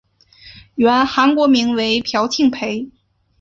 [0.73, 2.89] 原韩国名为朴庆培。